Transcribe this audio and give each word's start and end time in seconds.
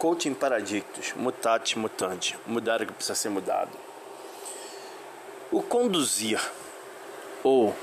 Coaching 0.00 0.32
Paradictus, 0.32 1.12
mutate 1.14 1.78
mutante, 1.78 2.34
mudar 2.46 2.80
o 2.80 2.86
que 2.86 2.92
precisa 2.94 3.14
ser 3.14 3.28
mudado. 3.28 3.68
O 5.52 5.60
conduzir 5.60 6.40
ou 7.44 7.76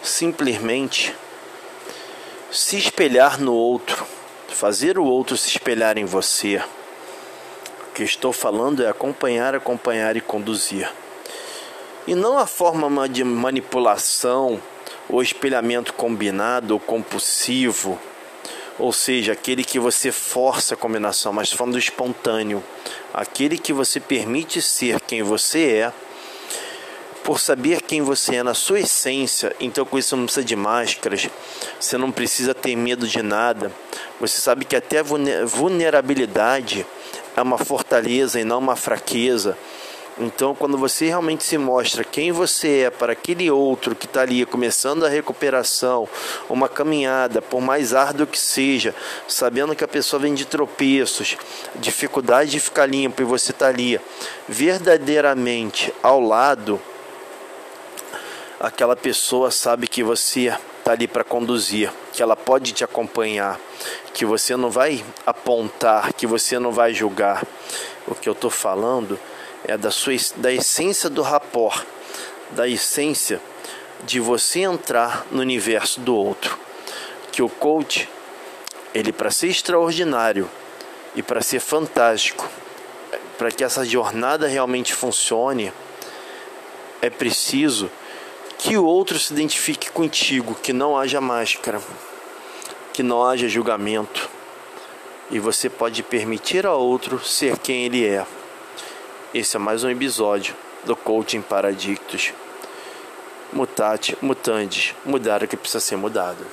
simplesmente 0.00 1.12
se 2.48 2.78
espelhar 2.78 3.40
no 3.40 3.52
outro, 3.52 4.06
fazer 4.50 4.96
o 4.96 5.04
outro 5.04 5.36
se 5.36 5.48
espelhar 5.48 5.98
em 5.98 6.04
você. 6.04 6.62
O 7.88 7.92
que 7.92 8.04
estou 8.04 8.32
falando 8.32 8.84
é 8.84 8.88
acompanhar, 8.88 9.52
acompanhar 9.52 10.16
e 10.16 10.20
conduzir. 10.20 10.88
E 12.06 12.14
não 12.14 12.38
a 12.38 12.46
forma 12.46 13.08
de 13.08 13.24
manipulação 13.24 14.62
ou 15.08 15.20
espelhamento 15.20 15.92
combinado 15.92 16.74
ou 16.74 16.78
compulsivo 16.78 17.98
ou 18.78 18.92
seja, 18.92 19.32
aquele 19.32 19.64
que 19.64 19.78
você 19.78 20.10
força 20.10 20.74
a 20.74 20.76
combinação, 20.76 21.32
mas 21.32 21.52
falando 21.52 21.74
do 21.74 21.78
espontâneo, 21.78 22.62
aquele 23.12 23.58
que 23.58 23.72
você 23.72 24.00
permite 24.00 24.62
ser 24.62 25.00
quem 25.00 25.22
você 25.22 25.72
é, 25.72 25.92
por 27.22 27.38
saber 27.38 27.82
quem 27.82 28.02
você 28.02 28.36
é 28.36 28.42
na 28.42 28.54
sua 28.54 28.80
essência, 28.80 29.54
então 29.60 29.84
com 29.84 29.98
isso 29.98 30.16
não 30.16 30.24
precisa 30.24 30.44
de 30.44 30.56
máscaras, 30.56 31.28
você 31.78 31.96
não 31.96 32.10
precisa 32.10 32.54
ter 32.54 32.74
medo 32.74 33.06
de 33.06 33.22
nada, 33.22 33.70
você 34.18 34.40
sabe 34.40 34.64
que 34.64 34.74
até 34.74 35.02
vulnerabilidade 35.02 36.84
é 37.36 37.42
uma 37.42 37.58
fortaleza 37.58 38.40
e 38.40 38.44
não 38.44 38.58
uma 38.58 38.76
fraqueza. 38.76 39.56
Então, 40.18 40.54
quando 40.54 40.76
você 40.76 41.06
realmente 41.06 41.42
se 41.42 41.56
mostra 41.56 42.04
quem 42.04 42.32
você 42.32 42.80
é 42.80 42.90
para 42.90 43.12
aquele 43.12 43.50
outro 43.50 43.94
que 43.94 44.04
está 44.04 44.20
ali 44.20 44.44
começando 44.44 45.06
a 45.06 45.08
recuperação, 45.08 46.06
uma 46.50 46.68
caminhada, 46.68 47.40
por 47.40 47.62
mais 47.62 47.94
árduo 47.94 48.26
que 48.26 48.38
seja, 48.38 48.94
sabendo 49.26 49.74
que 49.74 49.82
a 49.82 49.88
pessoa 49.88 50.20
vem 50.20 50.34
de 50.34 50.44
tropeços, 50.44 51.38
dificuldade 51.76 52.50
de 52.50 52.60
ficar 52.60 52.84
limpo 52.84 53.22
e 53.22 53.24
você 53.24 53.52
está 53.52 53.68
ali 53.68 53.98
verdadeiramente 54.46 55.92
ao 56.02 56.20
lado, 56.20 56.78
aquela 58.60 58.94
pessoa 58.94 59.50
sabe 59.50 59.88
que 59.88 60.02
você 60.02 60.54
está 60.78 60.92
ali 60.92 61.08
para 61.08 61.24
conduzir, 61.24 61.90
que 62.12 62.22
ela 62.22 62.36
pode 62.36 62.72
te 62.72 62.84
acompanhar, 62.84 63.58
que 64.12 64.26
você 64.26 64.56
não 64.56 64.68
vai 64.68 65.02
apontar, 65.24 66.12
que 66.12 66.26
você 66.26 66.58
não 66.58 66.70
vai 66.70 66.92
julgar. 66.92 67.42
O 68.06 68.14
que 68.14 68.28
eu 68.28 68.32
estou 68.32 68.50
falando 68.50 69.18
é 69.64 69.76
da 69.76 69.90
sua 69.90 70.14
da 70.36 70.52
essência 70.52 71.08
do 71.08 71.22
rapport, 71.22 71.84
da 72.50 72.68
essência 72.68 73.40
de 74.04 74.20
você 74.20 74.60
entrar 74.60 75.26
no 75.30 75.40
universo 75.40 76.00
do 76.00 76.14
outro. 76.14 76.58
Que 77.30 77.42
o 77.42 77.48
coach, 77.48 78.08
ele 78.94 79.12
para 79.12 79.30
ser 79.30 79.48
extraordinário 79.48 80.50
e 81.14 81.22
para 81.22 81.40
ser 81.40 81.60
fantástico, 81.60 82.48
para 83.38 83.50
que 83.50 83.64
essa 83.64 83.84
jornada 83.84 84.46
realmente 84.46 84.94
funcione, 84.94 85.72
é 87.00 87.08
preciso 87.08 87.90
que 88.58 88.76
o 88.76 88.84
outro 88.84 89.18
se 89.18 89.32
identifique 89.32 89.90
contigo, 89.90 90.54
que 90.54 90.72
não 90.72 90.96
haja 90.96 91.20
máscara, 91.20 91.80
que 92.92 93.02
não 93.02 93.24
haja 93.24 93.48
julgamento. 93.48 94.28
E 95.30 95.38
você 95.38 95.68
pode 95.70 96.02
permitir 96.02 96.66
ao 96.66 96.80
outro 96.80 97.18
ser 97.24 97.58
quem 97.58 97.86
ele 97.86 98.06
é. 98.06 98.24
Esse 99.34 99.56
é 99.56 99.58
mais 99.58 99.82
um 99.82 99.88
episódio 99.88 100.54
do 100.84 100.94
Coaching 100.94 101.40
Paradictus. 101.40 102.34
Mutate, 103.50 104.14
mutandis, 104.20 104.94
mudar 105.06 105.42
o 105.42 105.48
que 105.48 105.56
precisa 105.56 105.80
ser 105.80 105.96
mudado. 105.96 106.44